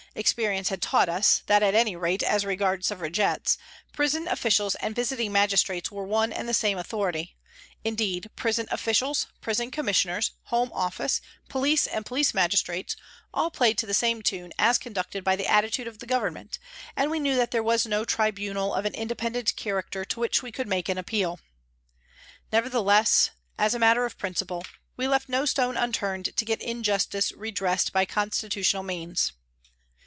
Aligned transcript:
Ex 0.13 0.33
perience 0.33 0.67
had 0.67 0.81
taught 0.81 1.07
us 1.07 1.41
that, 1.45 1.63
at 1.63 1.73
any 1.73 1.95
rate 1.95 2.21
as 2.21 2.43
regards 2.43 2.87
Suffragettes, 2.87 3.57
prison 3.93 4.27
officials 4.27 4.75
and 4.75 4.93
Visiting 4.93 5.31
Magistrates 5.31 5.89
were 5.89 6.03
one 6.03 6.33
and 6.33 6.49
the 6.49 6.53
same 6.53 6.77
authority, 6.77 7.37
indeed 7.85 8.29
prison 8.35 8.67
officials, 8.71 9.27
Prison 9.39 9.71
Commissioners, 9.71 10.31
Home 10.47 10.69
Office, 10.73 11.21
police, 11.47 11.87
and 11.87 12.05
police 12.05 12.33
Magistrates, 12.33 12.97
all 13.33 13.49
played 13.49 13.77
to 13.77 13.85
the 13.85 13.93
same 13.93 14.21
tune 14.21 14.51
as 14.59 14.77
conducted 14.77 15.23
by 15.23 15.37
the 15.37 15.47
attitude 15.47 15.87
of 15.87 15.99
the 15.99 16.05
Government, 16.05 16.59
and 16.97 17.09
we 17.09 17.17
knew 17.17 17.37
that 17.37 17.51
there 17.51 17.63
was 17.63 17.85
no 17.87 18.03
tribunal 18.03 18.73
of 18.73 18.83
an 18.83 18.91
indepen 18.93 19.31
dent 19.31 19.55
character 19.55 20.03
to 20.03 20.19
which 20.19 20.43
we 20.43 20.51
could 20.51 20.67
make 20.67 20.89
appeal. 20.89 21.39
Nevertheless, 22.51 23.29
as 23.57 23.73
a 23.73 23.79
matter 23.79 24.03
of 24.03 24.17
principle, 24.17 24.65
we 24.97 25.07
left 25.07 25.29
no 25.29 25.45
stone 25.45 25.77
unturned 25.77 26.35
to 26.35 26.43
get 26.43 26.61
injustice 26.61 27.31
redressed 27.31 27.93
by 27.93 28.03
con" 28.03 28.27
A 28.27 28.31
TRACK 28.31 28.31
TO 28.33 28.39
THE 28.41 28.45
WATER'S 28.47 28.67
EDGE" 28.67 28.73
149 28.73 28.85
stitutional 28.85 28.85
means. 28.85 29.31